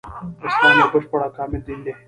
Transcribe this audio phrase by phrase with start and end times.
[0.47, 1.91] اسلام يو بشپړ او کامل دين دی